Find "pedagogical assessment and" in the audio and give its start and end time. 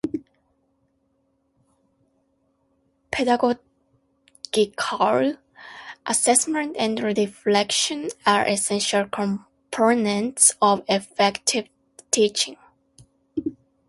3.11-6.99